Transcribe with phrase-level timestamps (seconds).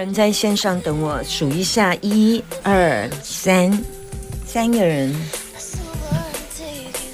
[0.00, 1.22] 人在线上等我？
[1.24, 3.70] 数一下，一、二、三，
[4.46, 5.14] 三个人，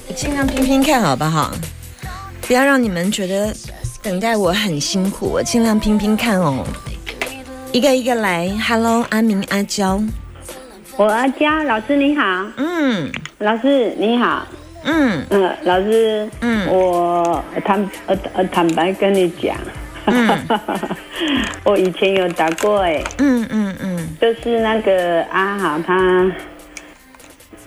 [0.07, 1.51] 我尽量拼拼看好不好？
[2.43, 3.53] 不要让你们觉得
[4.01, 6.65] 等待我很辛苦，我尽量拼拼看哦。
[7.73, 10.01] 一个一个来，Hello，阿明、阿娇，
[10.95, 13.11] 我阿娇老师你好，嗯。
[13.39, 14.47] 老师你好，
[14.85, 15.25] 嗯。
[15.29, 16.65] 嗯，老师，嗯。
[16.69, 19.57] 我坦呃呃坦白跟你讲，
[20.07, 20.37] 嗯
[21.63, 26.31] 我以前有打过哎，嗯嗯嗯，就是那个阿豪他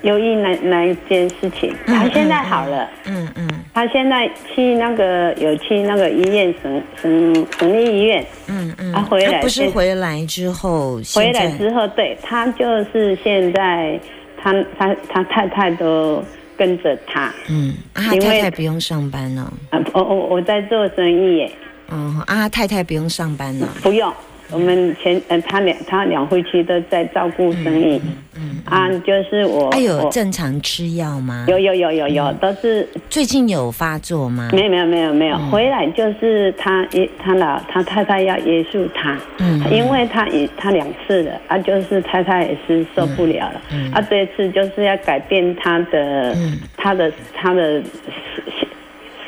[0.02, 14.00] 忧郁那那一件事情，他现在好了，嗯嗯他现在去那个有去那个医院省省省立医院，嗯嗯，他回来他不是回来之后，回来之后，对他就是现在
[14.42, 16.24] 他他他太太都
[16.56, 17.30] 跟着他。
[17.50, 17.74] 嗯，
[18.12, 21.52] 因为太太不用上班了，啊，我我我在做生意耶，
[21.90, 24.12] 嗯，啊，太太不用上班了，不用，
[24.50, 28.00] 我们前呃他两他两夫妻都在照顾生意，
[28.36, 31.46] 嗯，啊，就是我，他有正常吃药吗？
[31.48, 34.50] 有有有有有，都是最近有发作吗？
[34.52, 46.58] 没有没有没有没有，回来就是他也他老他太太要约束他，嗯因为他也他两次了啊，就是太太也是受不了了，嗯啊，这一次就是要改变他的、嗯。
[46.82, 47.82] 他的他的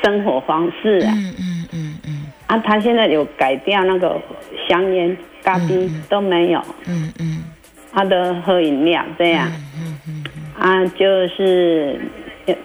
[0.03, 2.12] 生活方式啊，嗯嗯嗯嗯
[2.53, 4.21] 啊，他现在有改掉那个
[4.67, 7.43] 香烟、咖啡都没有，嗯嗯
[7.91, 10.23] 他都喝饮料这样，嗯嗯
[10.59, 11.99] 啊，就是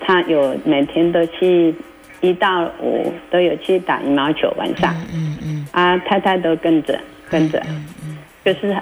[0.01, 1.75] 他有每天都去
[2.21, 6.99] 一到五都有去打羽毛球，晚上、嗯嗯啊，太太都跟着
[7.31, 7.63] 跟着，
[8.45, 8.77] 就是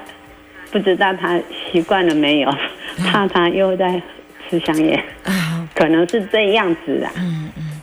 [0.73, 1.41] 不知道他
[1.71, 2.51] 习惯了没有，
[3.13, 4.03] 怕他又在
[4.49, 5.69] 吃香烟，啊。
[5.75, 7.07] 可能是这样子的。
[7.19, 7.81] 嗯嗯，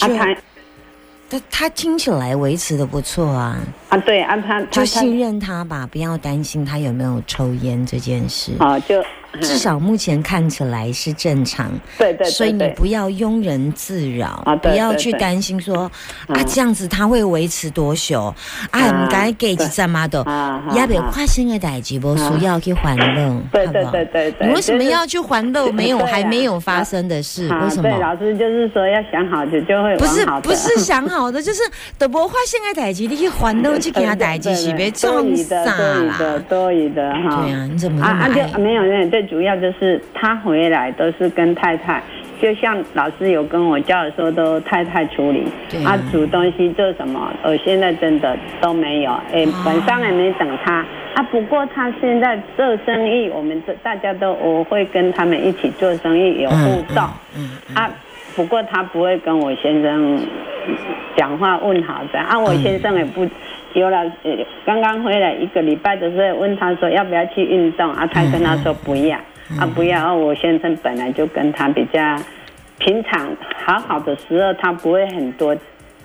[0.00, 0.36] 啊，他
[1.30, 3.56] 他他听起来维持的不错啊，
[3.88, 8.52] 啊，对啊，他他就他信任他吧，不要担心他有没有抽烟这件事。
[8.58, 9.00] 啊，就
[9.40, 15.90] 至少目前看起来是正常，对对对所以你不要庸人自扰，不要去担心说啊
[16.28, 18.34] 嗯这样子他会维持多久
[18.70, 18.80] 啊？
[18.80, 25.70] 啊唔该给几站嘛的啊，也别啊发生的代志，不需要去还乐，对好不好对对对对你为什么要去还乐？
[25.70, 27.98] 没有还没有发生的事，啊，为什对，么？
[27.98, 31.62] 老师就是说要想好就就会不是不是想好的， 就是
[31.96, 36.44] 都无发生的代志，你去还乐去给他代志是别多撞余的傻多余的啦。
[36.48, 37.42] 多余的哈。
[37.42, 38.34] 对啊，你怎么啊啊就？
[38.58, 42.02] 没有没有，最主要就是他回来都是跟太太，
[42.40, 50.82] 就像老师有跟我教的时候，都太太处理对啊煮东西做什么，我现在真的都没有，哎、啊晚上也没等他
[51.12, 51.22] 啊。
[51.24, 57.04] 不过他现在做生意，我们这大家都我会跟他们一起做生意，有互动、
[57.36, 57.90] 嗯啊。
[58.34, 60.18] 不过他不会跟我先生
[61.16, 63.28] 讲话问好的啊，我先生也不。
[63.72, 64.36] 有了，呃，
[64.66, 69.16] 刚刚回来一个礼拜的时候，问他说要不要去运动啊，他跟他说不要，
[69.60, 70.06] 啊不要。
[70.06, 72.00] 啊，我先生本来就跟他比较
[72.78, 73.30] 平常
[73.64, 75.56] 好好的时候，他不会很多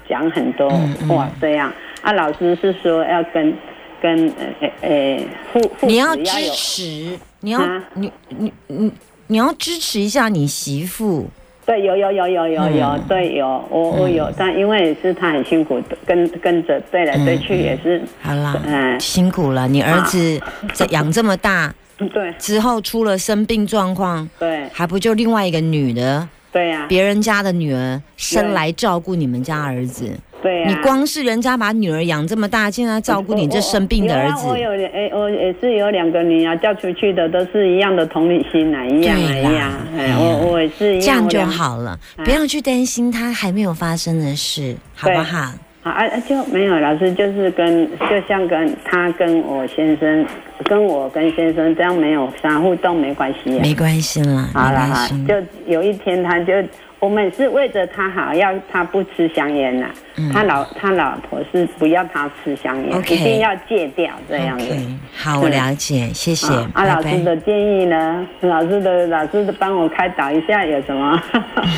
[0.08, 0.70] 讲很多
[1.10, 1.74] 话这样。
[2.04, 3.52] 啊，老师是说要跟
[4.00, 5.20] 跟呃呃呃
[5.52, 8.92] 父父你要支持，你要啊你你你
[9.26, 11.28] 你要支持一下你媳妇。
[11.66, 13.04] 对，有有有有有有，嗯。
[13.08, 20.40] 对有我我有，但因为也是他很辛苦，跟跟着对来对去也是，好啦，嗯辛苦了，你儿子
[20.74, 21.74] 这养这么大
[22.14, 22.32] 对。
[22.38, 24.68] 之后出了生病状况，对。
[24.72, 30.12] 还不就另外一个女的，对呀，别人家的女儿生来照顾你们家儿子，
[30.46, 30.68] 对呀。
[30.70, 39.74] 你光是人家把女儿养这么大，现在照顾你这生病的儿子我有诶，我也是有两个女儿叫出去的，都是一样的同理心啊，一样一样。
[39.98, 41.28] 哎，哎呀我我也是一样。
[41.28, 41.56] 这样就。
[41.56, 45.52] 好了，嗯不要去担心他还没有发生的事，好不好？
[45.82, 50.26] 好啊啊就没有，老师就是跟就像跟他跟我先生，
[50.66, 53.62] 跟我跟先生这样没有啥互动没关系啊。
[53.62, 55.28] 没关系啦，没好了哈关系，。
[55.28, 55.36] 就
[55.72, 56.54] 有一天他就
[57.00, 59.88] 我们是为着他好，要他不吃香烟呐、
[60.34, 64.66] 他老他老婆是不要他吃香烟一定要戒掉这样子。
[64.66, 67.24] OK，好，我了解，谢谢，啊，啊拜老师。
[67.24, 68.26] 的建议呢？
[68.42, 71.22] 老师的老师的帮我开导一下，有什么？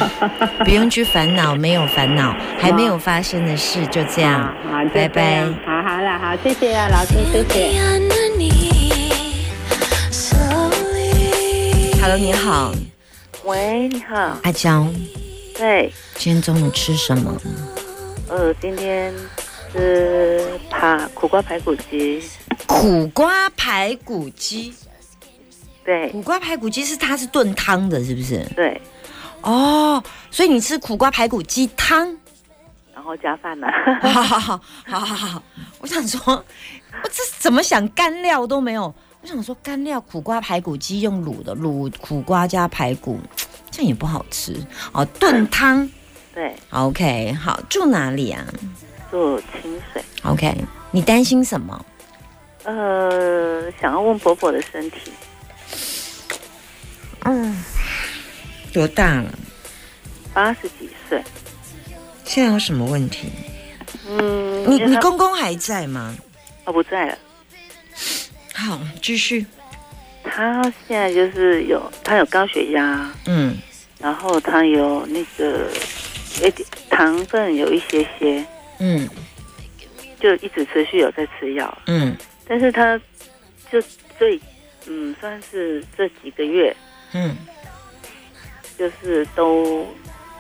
[0.64, 5.44] 不用去烦恼，没有烦恼，还没有发生的事，就这样啊，好，拜拜。
[5.66, 7.78] 好好了，好，谢谢啊，老师，谢谢。
[12.00, 12.72] Hello，你好，
[13.48, 14.86] 喂，你好，阿娇，
[15.56, 17.34] 对，今天中午吃什么？
[18.28, 19.14] 呃，今天
[19.72, 22.22] 吃扒苦瓜排骨鸡，
[22.68, 24.74] 苦瓜排骨鸡。
[25.86, 28.46] 对苦瓜排骨鸡是它是炖汤的，是不是？
[28.54, 28.82] 对，
[29.44, 32.06] 哦，所以你吃苦瓜排骨鸡汤。
[32.94, 33.68] 然后加饭了，
[34.04, 35.44] 好好好好好好，
[35.80, 38.94] 我想说，我这怎么想干料都没有。
[39.30, 43.20] 我想说干料苦瓜排骨鸡用卤的，卤苦瓜加排骨，
[43.70, 44.56] 这样也不好吃
[44.94, 45.04] 哦。
[45.20, 45.90] 炖汤
[46.34, 48.46] 对，，OK，好，住哪里啊
[49.12, 50.02] 住清水。
[50.24, 50.56] ？OK，
[50.92, 51.86] 你担心什么？
[52.64, 55.12] 呃，想要问婆婆的身体，
[57.26, 57.62] 嗯，
[58.72, 59.38] 多大了？
[60.34, 61.22] 八十几岁，
[62.24, 63.28] 现在有什么问题？
[64.08, 66.16] 嗯，你你公公还在吗？
[66.64, 67.18] 哦不在了，
[68.58, 69.46] 好，继续。
[70.24, 73.56] 他现在就是有，他有高血压，嗯。
[74.00, 75.70] 然后他有那个
[76.38, 78.44] 一点糖分有一些些，
[78.80, 79.08] 嗯。
[80.20, 82.18] 就一直持续有在吃药，嗯。
[82.48, 83.00] 但是他
[83.72, 83.80] 就
[84.18, 84.40] 最
[84.88, 86.76] 嗯算是这几个月。
[87.14, 87.38] 嗯，
[88.78, 89.88] 就是都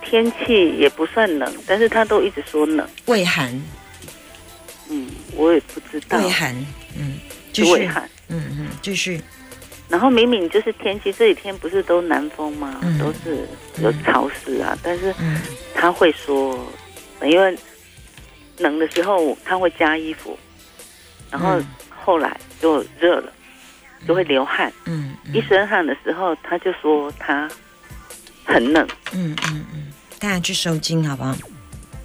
[0.01, 2.85] 天气也不算冷，但是他都一直说冷。
[3.05, 3.53] 胃寒，
[4.89, 6.17] 嗯，我也不知道。
[6.17, 6.53] 胃寒，
[6.97, 7.19] 嗯，
[7.57, 8.09] 继续，是胃寒。
[8.29, 9.21] 嗯嗯，继续，
[9.89, 12.79] 然后明明就是天气这几天不是都南风吗？
[12.83, 13.47] 嗯都是
[13.81, 15.41] 有潮湿啊，但是嗯
[15.73, 16.57] 他会说，
[17.23, 17.57] 因为
[18.57, 20.37] 冷的时候他会加衣服，
[21.31, 21.67] 然后嗯
[22.05, 23.31] 后来就热了，
[24.07, 24.71] 就会流汗。
[24.85, 27.49] 嗯一身汗的时候，他就说他
[28.45, 31.35] 很冷，嗯嗯嗯，大家去收金好不好？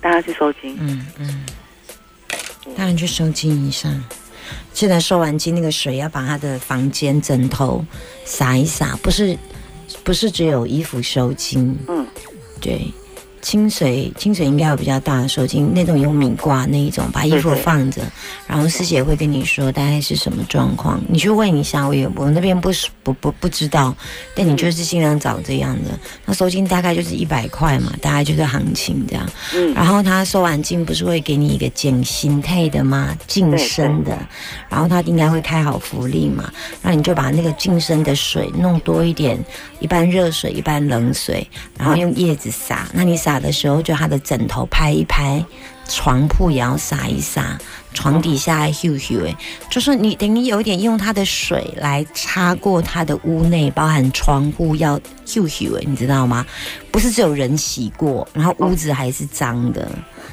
[0.00, 0.76] 大家去收金。
[0.80, 1.46] 嗯嗯，
[2.76, 3.88] 大家去收金一下。
[4.72, 7.84] 记得收完金那个水要把他的房间枕头
[8.24, 9.38] 洒一洒，不是
[10.02, 12.06] 不是只有衣服收金，嗯，
[12.60, 12.92] 对，
[13.42, 18.00] 清水清水应该有比较大的收金，那种有米挂那一种，把衣服放着，
[18.46, 23.94] 然后师姐会跟你说大概是什么状况，你去问一下，我也我那边不是不不不知道，
[24.34, 25.98] 但你就是尽量找这样的。
[26.24, 29.28] 那收金大概就是一百块嘛，大概就是行情这样。
[29.54, 33.18] 嗯然后他收完金不是会给你一个减心配的吗？
[33.26, 34.16] 晋升的，
[34.68, 36.48] 然后他应该会开好福利嘛，
[36.80, 39.36] 那你就把那个晋升的水弄多一点，
[39.80, 41.44] 一半热水，一半冷水，
[41.76, 42.86] 然后用叶子撒。
[42.92, 45.42] 那你打的时候，就他的枕头拍一拍，
[45.88, 47.56] 床铺也要撒一撒，
[47.92, 49.36] 床底下咻咻哎，
[49.70, 56.44] 就是你等于有点用它的水来擦过它的屋内，包含窗户要咻咻哎，你知道吗？
[56.90, 59.88] 不是只有人洗过，然后屋子还是脏的。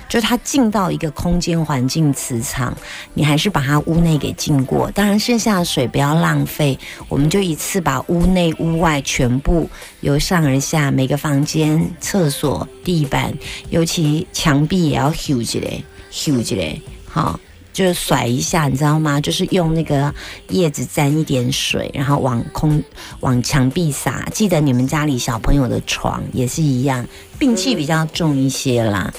[0.07, 2.75] 就它进到一个空间环境磁场，
[3.13, 4.89] 你还是把它屋内给进过。
[4.91, 6.77] 当然，剩下的水不要浪费，
[7.07, 9.69] 我们就一次把屋内屋外全部
[10.01, 13.31] 由上而下，每个房间、厕所、地板，
[13.69, 17.39] 尤其墙壁也要 huge 嘞，huge 嘞，好。
[17.79, 19.21] 就是甩一下，你知道吗？
[19.21, 20.13] 就是用那个
[20.49, 22.83] 叶子沾一点水，然后往空
[23.21, 24.27] 往墙壁撒。
[24.33, 29.09] 记得你们家里小朋友的床也是一样，病气比较重一些啦，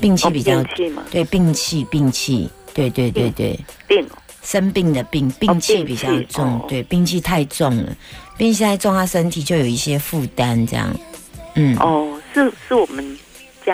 [0.00, 0.60] 病气哦比较
[1.08, 3.56] 对，病气，病气，对对对对，
[3.86, 4.04] 病。
[4.06, 6.64] 哦生病的病，病气比较气重，哦。
[6.66, 7.94] 对，病气太重了，
[8.38, 10.96] 病气太重，他身体就有一些负担，这样，
[11.56, 13.16] 嗯，哦，是是我们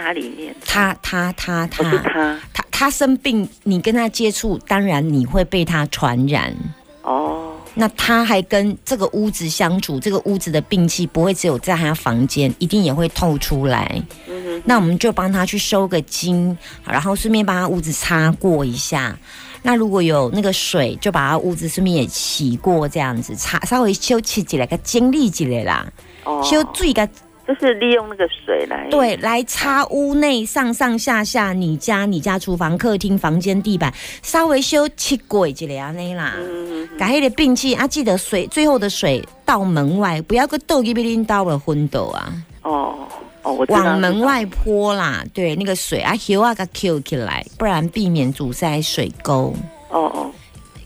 [0.00, 6.54] 家里面，他他他他他他他生病，你跟他接触，当然你会被他传染。
[7.02, 14.02] 哦，那他还跟这个屋子相处，这个屋子的病气不会只有在他房间，一定也会透出来。
[14.28, 19.16] 嗯哼，那我们就帮他去收个金，然后顺便把他屋子擦过一下。
[19.62, 25.86] 那如果有那个水，就把他屋子顺便也洗过，这样子擦稍微修葺起来，个精力起来啦，
[26.24, 27.08] 哦，修最个
[27.46, 36.34] 就是利用那个水来，对，来擦屋内上上下下，你家你家厨房、客厅、房间、地板，稍微修漆过一来安尼啦。
[36.36, 42.98] 嗯，改黑的病气啊，记得水最后的水到门外，不要个豆一边到了昏斗啊，哦
[43.42, 45.24] 哦，我往门，外泼啦。
[45.32, 49.54] 对，那个水啊，油啊个 Q 起来，不然避免阻塞水沟。
[49.90, 50.30] 哦哦，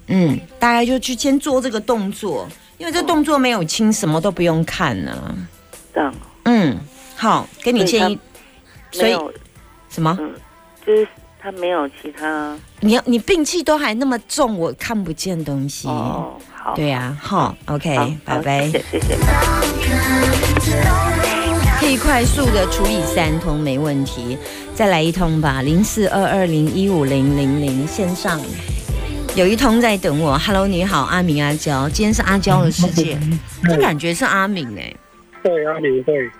[0.08, 5.34] 嗯，大概就去先做这个动作，因为这动作没有清，什么都不用看呢、
[5.94, 6.14] 这样，
[6.44, 6.78] 嗯，
[7.16, 8.18] 好，给你建议，
[8.90, 9.16] 所以
[9.88, 10.16] 什么？
[10.20, 10.32] 嗯，
[10.86, 11.06] 就是
[11.40, 15.88] 他没有其他你要你病气都还那么重，我看不见东西。
[15.88, 18.68] 哦，好，对呀、好，OK，好，拜拜。
[18.68, 19.16] 谢谢谢谢。
[21.78, 24.36] 可以快速的除以三通没问题，
[24.74, 28.38] 再来一通吧，零四二二零一五零零零线上
[29.34, 30.38] 有一通在等我。
[30.38, 33.18] Hello，你好，阿明阿娇，今天是阿娇的世界，
[33.64, 34.94] 这感觉是阿明哎、
[35.42, 36.30] 对阿明对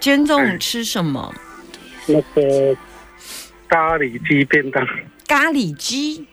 [0.00, 1.34] 今天中午吃什么？
[2.06, 2.76] 那个
[3.68, 4.86] 咖喱鸡便当，
[5.26, 6.24] 咖喱鸡。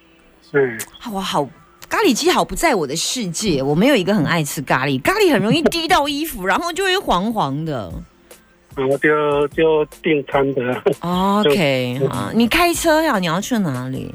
[0.52, 0.80] 嗯，
[1.12, 1.50] 我好，
[1.90, 7.92] 咖喱鸡好不在我的世界，我没有一个很爱吃咖喱，咖喱很容易滴到衣服，然后就会黄黄的。
[8.75, 13.20] 然后就就订餐的，OK，啊，你开车呀？
[13.20, 14.12] 你要去哪里？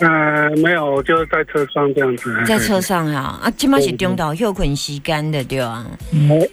[0.00, 3.38] 呃，没有，就在车上这样子，在车上呀？
[3.40, 5.86] 啊，今麦是中岛休困时间的对啊，
[6.28, 6.44] 我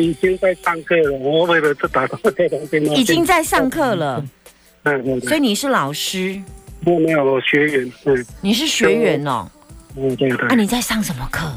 [0.00, 4.24] 已经在上课了，我为了这打到这通电话，已经在上课了，
[4.84, 6.40] 嗯，对对，所以你是老师，
[6.84, 9.48] 我没有学员，嗯，你是学员哦。
[9.96, 11.50] 嗯，对对啊，，你在上什么课？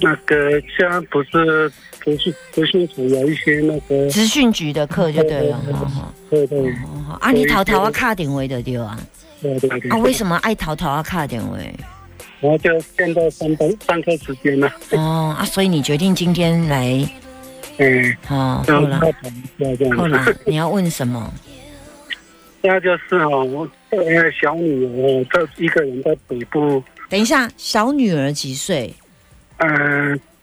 [0.00, 5.60] 那个现在不是培训培训组有一些那个，资讯局的课就对了。
[6.28, 8.98] 对对好好啊，你淘淘啊卡点位的对啊？
[9.40, 11.74] 对对对啊，，为什么爱淘淘啊卡点位？
[12.40, 17.08] 我就现在上班上课时间了，哦啊，所以你决定今天来
[17.78, 20.40] 嗯，哦，要后来要谈一下这后来样子。
[20.46, 21.32] 你要问什么？
[22.62, 23.98] 那就是哦，我呃
[24.32, 28.92] 小女儿哦，这一个人在北部，等一下，小女儿几岁？
[29.58, 29.68] 呃，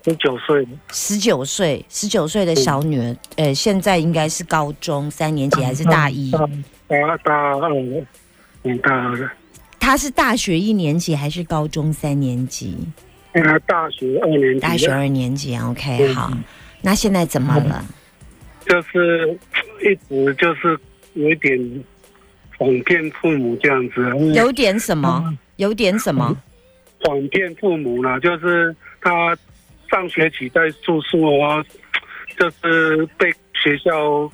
[0.05, 6.31] 十九岁，十九岁，十九岁的小女儿，呃，现在应该是高中三年级还是大一？
[6.31, 6.39] 大
[6.87, 7.59] 二大二
[8.81, 9.29] 大二的，
[9.79, 12.77] 她是大学一年级还是高中三年级？
[13.33, 16.31] 呃，大学二年级，大学二年级啊，OK，嗯好。
[16.83, 17.83] 那现在怎么了？
[18.67, 19.37] 就是
[19.81, 20.77] 一直就是
[21.13, 21.83] 有一点
[22.57, 25.37] 哄骗父母这样子，有点什么？
[25.55, 26.37] 有点什么？
[27.01, 29.35] 谎骗父母啦，就是他
[29.89, 31.63] 上学期在住宿哦，
[32.37, 34.31] 就是被学校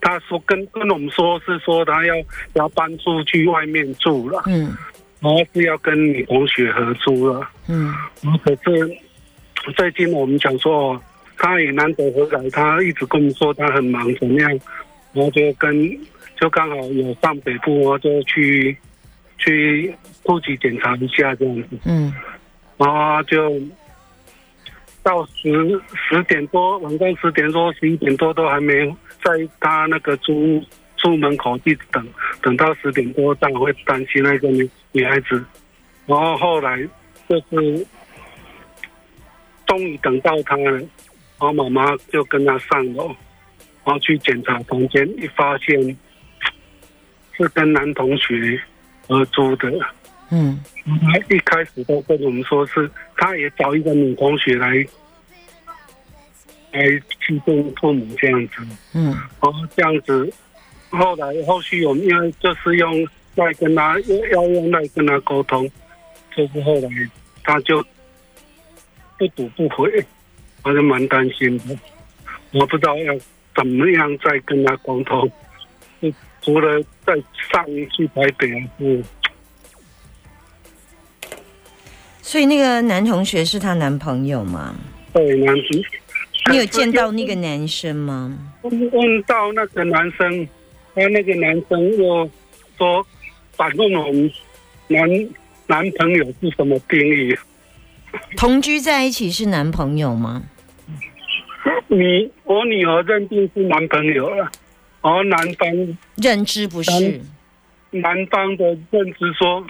[0.00, 2.14] 他说跟跟我们说是说他要
[2.54, 4.76] 要搬出去外面住了，嗯
[5.20, 7.48] 然后是要跟女同学合租了。
[7.68, 7.92] 嗯
[8.44, 8.96] 可是
[9.76, 11.02] 最近我们想说，哦
[11.42, 14.48] 他也难得回来，他一直跟我们说他很忙怎么样，
[15.12, 15.98] 然后就跟
[16.40, 18.76] 就刚好有上北部哦，就去
[19.38, 19.92] 去
[20.24, 21.68] 突击检查一下这样子。
[21.84, 22.14] 嗯
[22.78, 23.60] 然后就
[25.02, 25.50] 到十
[25.94, 28.86] 十点多，晚上十点多、十一点多都还没
[29.22, 30.62] 在他那个租
[30.96, 32.06] 出门口一直等，
[32.40, 35.44] 等到十点多，当然会担心那个女女孩子。
[36.06, 36.78] 然后后来
[37.28, 37.86] 就是
[39.66, 40.88] 终于等到他了，然
[41.42, 43.08] 后妈妈就跟他上楼，
[43.84, 45.96] 然后去检查房间，一发现
[47.36, 48.60] 是跟男同学
[49.08, 49.70] 合租的。
[50.30, 50.62] 嗯。
[50.84, 54.68] 他一开始都跟我们说是，他也找一个女同学来
[56.72, 56.82] 来
[57.20, 58.54] 去跟父母这样子，
[58.94, 59.06] 嗯。
[59.40, 60.32] 然后这样子，
[60.90, 63.98] 后来后续我们因为就是用来跟他
[64.32, 65.70] 要用来跟他沟通，
[66.36, 66.88] 就是后来
[67.44, 67.84] 他就
[69.18, 70.04] 不读不回，
[70.64, 71.76] 我就蛮担心的，
[72.52, 73.14] 我不知道要
[73.54, 75.30] 怎么样再跟他沟通，
[76.40, 77.14] 除了再
[77.52, 79.04] 上去台北还是。
[82.20, 84.74] 所以那个男同学是她男朋友吗？
[85.12, 85.82] 对，男生。
[86.50, 88.36] 你有见到那个男生吗？
[88.62, 90.48] 问问到那个男生，
[90.94, 92.30] 他那个男生又
[92.78, 93.06] 说
[93.52, 94.32] 反问我们
[94.88, 95.08] 男
[95.66, 97.36] 男朋友是什么定义？
[98.36, 100.42] 同居在一起是男朋友吗？
[101.94, 104.50] 你我女儿认定是男朋友了，
[105.02, 105.68] 而男方
[106.16, 107.20] 认知不是。
[107.90, 109.62] 男方的认知说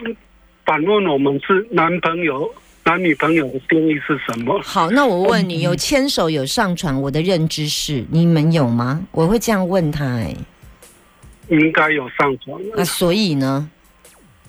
[0.65, 2.49] 反问我们是男朋友。
[2.85, 4.61] 男女朋友的定义是什么？
[4.61, 9.01] 好，那我问你，有牵手有上床，我的认知是你们有吗？
[9.13, 10.35] 我会这样问他、哎，
[11.49, 12.61] 应该有上床。
[12.75, 13.71] 那所以呢？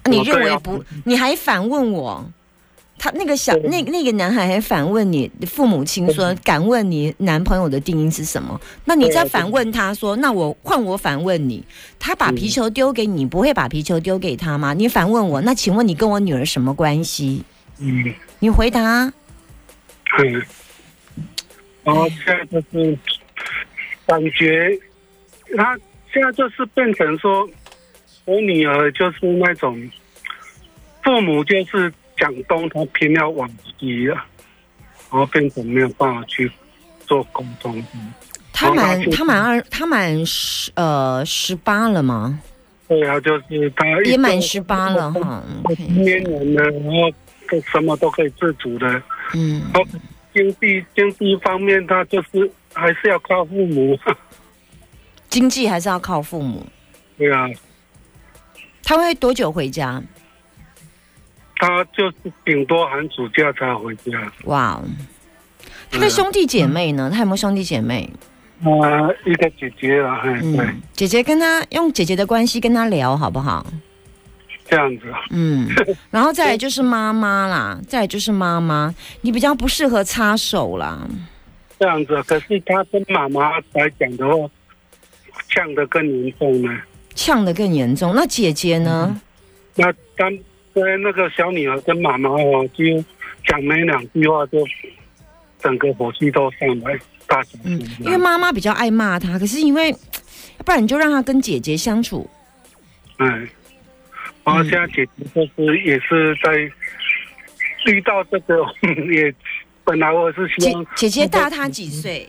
[0.06, 0.84] 你认为不？
[1.06, 2.27] 你还反问我？
[3.03, 8.57] 他那个小那那个男孩还反问你父母亲说，敢问你男朋友的定义是什么？
[8.86, 11.62] 那你再反问他说，那我换我反问你，
[12.00, 14.74] 他把皮球丢给你，不会把皮球丢给他吗？
[14.74, 17.43] 你反问我，那请问你跟我女儿什么关系？
[17.79, 19.12] 嗯你回答。
[20.19, 20.41] 嗯，
[21.83, 22.98] 然后现在就是
[24.05, 24.79] 感觉
[25.57, 25.77] 他
[26.13, 27.50] 现在就是变成说，
[28.24, 29.91] 我女儿就是那种
[31.03, 34.15] 父母就是讲东，他偏要往西了，
[35.12, 36.51] 然后变成没有办法去
[37.05, 37.84] 做沟通。
[38.51, 42.39] 他满他满二他满十呃十八了吗？
[42.88, 45.43] 对啊，就是他也满个十八了哈。
[45.75, 47.12] 成年人了，然后
[47.50, 49.01] 都什么都可以自主的。
[49.34, 49.86] 嗯，然后
[50.34, 53.98] 经济经济方面，他就是还是要靠父母。
[55.29, 56.63] 经济还是要靠父母。
[57.17, 57.50] 对啊，
[58.84, 60.01] 他会多久回家？
[61.65, 64.12] 他就是顶多寒暑假才回家。
[64.43, 64.84] 哇哦，
[65.89, 67.10] 他的兄弟姐妹呢？
[67.10, 68.10] 他有没有兄弟姐妹？
[68.63, 73.65] 啊、一个姐姐啊，嗯，姐姐跟他用姐姐的关系跟他聊好不好？
[74.70, 75.20] 这样子啊。
[75.32, 75.70] 嗯，
[76.12, 81.08] 然后再来就是妈妈啦， 再来就是妈妈，你比较不适合插手啦。
[81.79, 84.50] 这样子啊，可是他跟妈妈来讲的话，
[85.50, 86.77] 呛的更严重呢。
[87.15, 88.13] 呛的更严重。
[88.13, 89.17] 那姐姐呢？
[89.75, 90.38] 那当
[90.74, 92.84] 跟那个小女儿跟妈妈哦，就
[93.48, 94.58] 讲没两句话，就
[95.62, 97.80] 整个火气都上来，大小嗯。
[98.00, 102.30] 因为妈妈比较爱骂她，可是因为，要不然你就让她跟姐姐相处。
[103.20, 103.48] 嗯，
[104.44, 108.65] 然后现在姐姐就是也是在遇到这个，
[109.12, 109.34] 也
[109.84, 112.27] 本来我是希姐望姐姐大她几岁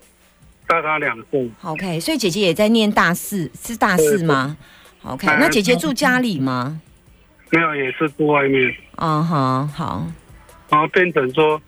[0.67, 4.57] 大她两岁，？OK，所以姐姐也在念大四，是大四吗
[5.03, 6.81] ？OK，嗯那姐姐住家里吗？
[7.55, 10.05] 没有也是住外面，啊哈，好，
[10.69, 11.61] 然后变成说，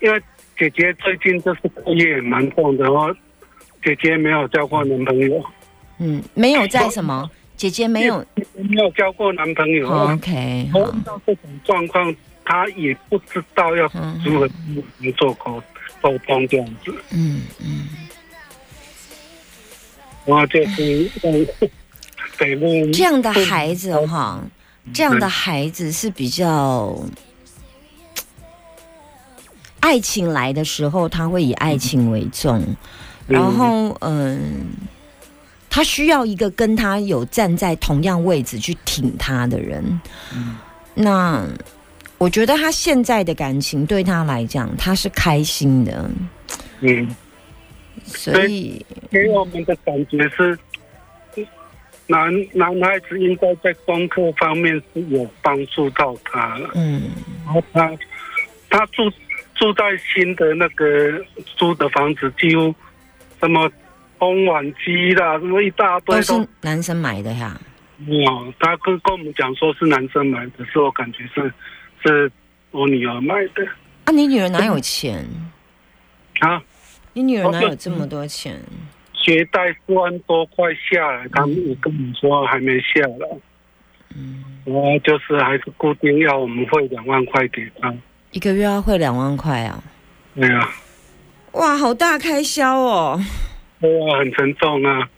[0.00, 0.22] 因为
[0.56, 3.12] 姐姐最近就是课业也蛮重的，然后
[3.82, 5.44] 姐姐没有交过男朋友，
[5.98, 7.28] 嗯，没有在什么？
[7.56, 8.24] 姐姐没有？
[8.54, 14.48] 没有交过男朋友，哦，OK，然后好遇，到这种状况，她也不知道要嗯如何
[15.00, 15.60] 去做沟
[16.00, 17.88] 沟通这样子，嗯嗯，
[20.26, 21.44] 然后就是嗯，
[22.38, 24.40] 北路这样的孩子哦哈，
[24.92, 26.96] 这样的孩子是比较。
[29.80, 32.64] 爱情来的时候，他会以爱情为重，
[33.26, 34.70] 然后嗯，
[35.68, 40.00] 他需要一个跟他有站在同样位置去挺他的人。
[40.94, 41.44] 那
[42.16, 46.08] 我觉得他现在的感情对他来讲，他是开心的，
[46.80, 47.16] 嗯。
[48.04, 50.56] 所以给我们的感觉是，
[52.06, 56.70] 男男孩子应该在功课方面是有帮助到他了。
[56.74, 57.10] 嗯
[57.44, 57.90] 然后他
[58.68, 59.10] 他住
[59.54, 61.24] 住在新的那个
[61.56, 62.74] 租的房子，几乎
[63.40, 63.70] 什么
[64.18, 67.60] 烘碗机啦，什么一大堆都是男生买的呀。
[68.06, 68.52] 哇。
[68.58, 71.52] 他跟跟我们讲说是男生买的，是我感觉是
[72.02, 72.30] 是
[72.70, 73.64] 我女儿买的
[74.04, 75.24] 啊，你女儿哪有钱？
[76.40, 76.62] 啊。
[77.14, 78.58] 你女儿哪有这么多钱？
[79.22, 83.28] 学贷四万多块下来，他们也跟我说还没下来。
[84.14, 87.94] 嗯，然后就是还是固定要我们汇两万块给他。
[88.32, 89.82] 一个月要汇两万块啊！
[90.34, 90.68] 对啊，
[91.52, 93.18] 哇，好大开销哦。
[93.80, 95.08] 对啊，很沉重啊。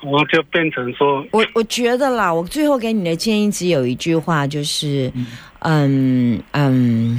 [0.00, 5.12] 然后就变成说，我我觉得啦，我最后给你的建议只有一句话，就是，
[5.58, 7.18] 嗯嗯，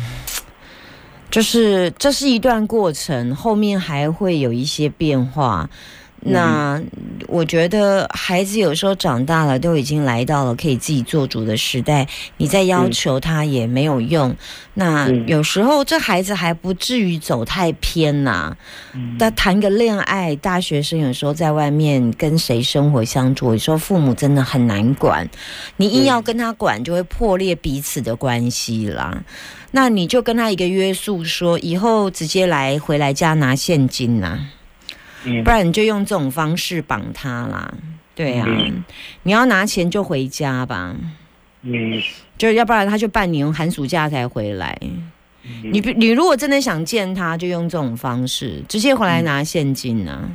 [1.32, 5.70] 就是这是一段过程，后面还会有一些变化。
[6.22, 6.82] 那
[7.28, 14.36] 我觉得孩子有时候长大了，都已经来到了可以自己做主的时代，你再要求他也没有用。
[14.74, 18.56] 那嗯有时候这孩子还不至于走太偏呐、
[19.18, 25.30] 但谈个恋爱，大学生有时候在外面跟谁生活相处，有时候父母真的很难管，
[25.78, 29.24] 你硬要跟他管，就会破裂彼此的关系啦。
[29.72, 34.40] 那你就跟他一个约束说，以后直接来回来家拿现金呐、
[35.26, 37.74] 嗯不然你就用这种方式绑他啦。
[38.16, 38.84] 对呀、嗯
[39.24, 40.96] 你要拿钱就回家吧，
[41.62, 42.02] 嗯，
[42.38, 44.78] 就要不然他就半年寒暑假才回来。
[44.82, 45.12] 嗯
[45.72, 50.30] 你不你如果真的想见他，就用这种方式，直接回来拿现金啊。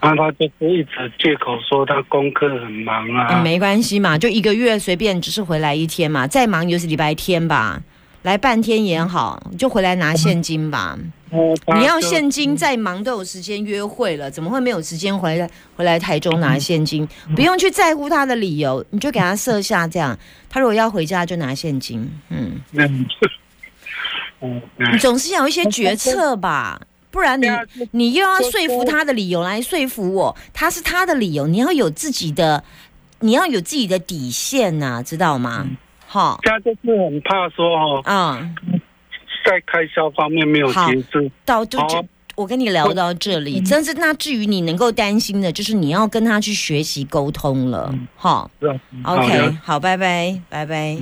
[0.00, 3.26] 然后他就是一直借口说他功课很忙啊。
[3.32, 7.82] 嗯，没关系嘛，就一个月随便，只是回来一天嘛，再忙就是礼拜天吧，
[8.28, 10.98] 来半天也好，就回来拿现金吧。
[11.78, 17.08] 你要现金，再忙都有时间约会了，怎么会没有时间回来回来台中拿现金？
[17.34, 20.18] 不用去在乎他的理由，你就给他设下这样，
[20.50, 22.80] 他如果要回家就拿现金，嗯，你
[24.42, 26.78] 嗯总是要有一些决策吧。
[27.10, 27.48] 不然你
[27.92, 32.62] 你又要说服他的理由来说服我，他是他的理由，你要有自己的，
[33.20, 35.66] 你要有自己的底线呐、知道吗？
[36.10, 38.54] 好、他就是很怕说哦，嗯、
[39.44, 41.30] 在开销方面没有好节制。
[41.44, 42.02] 到就这
[42.34, 48.50] 我跟你聊到这里，真是那至于你能够担心的，就是你要跟他去学习沟通了，好
[49.04, 50.98] ，OK，好，拜拜，拜拜。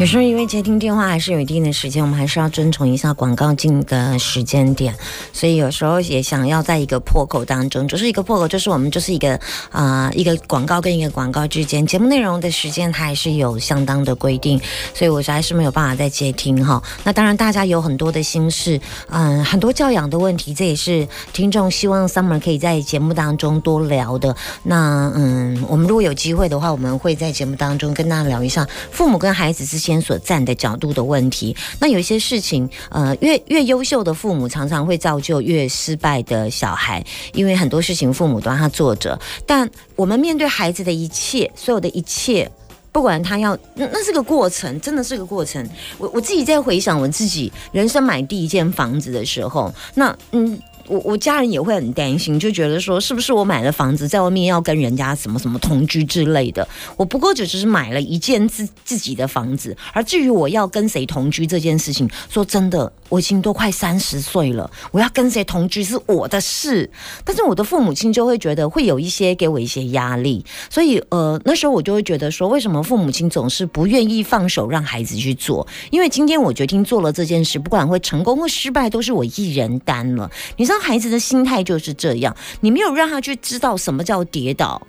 [0.00, 4.94] 有时候因为接听电话还是有一定的时间，我们还是要遵从一下广告进的时间点，
[5.30, 9.38] 所以有时候也想要在一个破口当中，就是一个破口，就是我们就是一个
[9.70, 14.58] 啊、一个广告跟一个广告之间，节目内容的时间它还是有相当的规定，
[14.94, 16.82] 所以我实在是没有办法再接听哈。
[17.04, 24.34] 那当然大家有很多的心事，嗯，很多教养的问题，这也是听众希望 Summer 可以在节目当中多聊的。
[24.62, 31.56] 那嗯，我们如果有机会的话，我们会在节目当中跟大家聊一下父母跟孩子之间所站的角度的问题。
[31.78, 42.50] 那有一些事情，呃，越越优秀的父母常常会造就越失败的小孩，因为很多事情父母都让他做着，但我们面对孩子的一切，所有的一切。
[42.92, 45.64] 不管他要，那那是个过程，真的是个过程。
[45.96, 56.66] 我我自己在回想我自己人生买第一间房子的时候，那嗯，我我家人也会很担心，就觉得说是不是我买了房子在外面要跟人家什么什么同居之类的。
[56.96, 66.90] 我不过只是买了一间自自己的房子，而至于我要跟谁同居这件事情，说真的，我已经都快三十岁了，我要跟谁同居是我的事。
[67.24, 75.64] 但是我的父母亲就会觉得会有一些给我一些压力，所以呃那时候我就会觉得说，为什么父母亲总是不愿意放手让孩子去做？
[75.90, 80.28] 因为今天我决定做了这件事，不管会成功或失败，都是我一人担了。
[80.56, 84.86] 你知道孩子的心态就是这样，你没有让他去知道什么叫跌倒。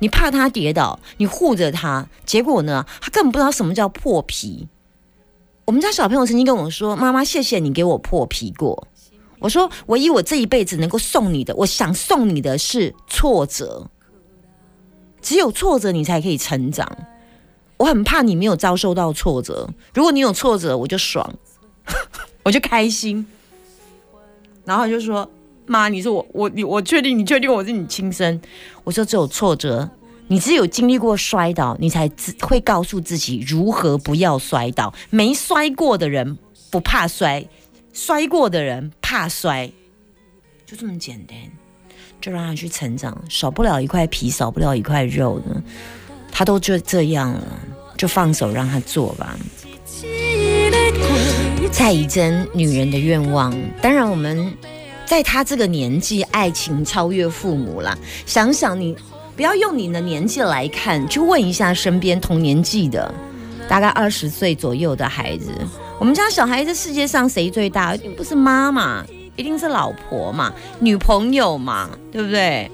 [0.00, 4.68] 你怕他跌倒，你护着他，结果呢，他根本不知道什么叫破皮。
[5.64, 8.86] 我们家小朋友曾经跟我说：“妈妈，谢谢你给我破皮过。”
[9.38, 13.88] 我说：“唯一我这一辈子能够送你的，我想送你的是挫折。
[15.22, 16.90] 只有挫折，你才可以成长。
[17.78, 21.34] 我很怕你没有遭受到挫折，如果你有挫折，我就爽，
[22.44, 23.26] 我就开心。
[24.64, 25.28] 然后就说
[25.66, 28.40] ：‘妈，你说我我你我确定你确定我是你亲生？’
[28.84, 29.88] 我说：‘只有挫折，
[30.28, 34.92] 你只有经历过摔倒，你才会告诉自己如何不要摔倒。
[35.10, 36.38] 没摔过的人
[36.70, 37.46] 不怕摔，
[37.92, 39.70] 摔过的人怕摔，
[40.66, 41.36] 就这么简单。
[42.20, 45.62] 就让他去成长，少不了一块皮，少不了一块肉的，
[46.32, 47.60] 他都就这样了，
[47.98, 49.36] 就放手让他做吧。
[51.72, 53.52] 蔡宜珍，女人的愿望。
[53.82, 54.52] 当然，我们
[55.04, 57.96] 在她这个年纪，爱情超越父母啦。
[58.26, 58.96] 想想你，
[59.34, 63.12] 不要用你的年纪来看，去问一下身边同年纪的，
[63.68, 65.52] 大概二十岁左右的孩子。
[65.98, 67.94] 我们家小孩子世界上谁最大？
[67.94, 69.04] 一定不是妈妈，
[69.36, 72.70] 一定是老婆嘛，女朋友嘛，对不对？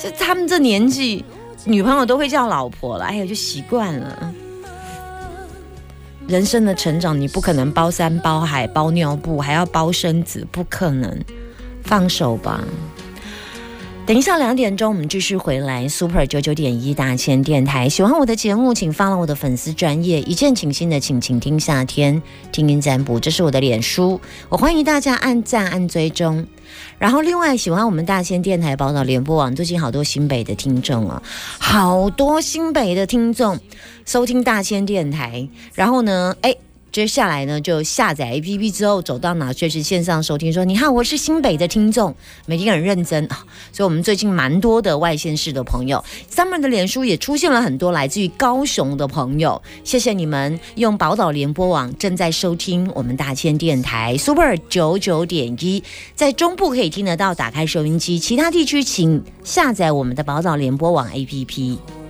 [0.00, 1.24] 这他们这年纪，
[1.64, 4.34] 女朋友都会叫老婆了，哎呀，就习惯了。
[6.26, 11.22] 人生的成长，你不可能包山包海包尿布，还要包身子，不可能。
[11.82, 12.64] 放手吧。
[14.06, 17.88] 等一下两点钟，我们继续回来 Super 九九点一大千电台。
[17.88, 26.46] 喜欢我的节目，请发了我的粉丝专业一见倾心的，请请听夏天听音占卜，这是我的脸书，我欢迎大家按赞按追踪。
[26.98, 31.22] 然后另外喜欢我们大千电台宝岛联播网，最近好多新北的听众啊，
[31.58, 33.58] 好多新北的听众
[34.04, 36.54] 收听大千电台，然后呢，哎。
[36.94, 40.52] 接下来呢，就下载 APP 之后，走到哪就是线上收听。
[40.52, 42.14] 说你好，我是新北的听众，
[42.46, 43.44] 每天很认真啊。
[43.72, 49.60] 所以，我们最近蛮多的外县市的朋友，Summer 的脸书也出现了很多来自于高雄的朋友。
[49.82, 55.82] 谢谢你们用宝岛联播网正在收听我们大千电台 Super 九九点一，
[56.14, 61.76] 在中部可以听得到，打开收音机；其他地区请下载我们的宝岛联播网 APP。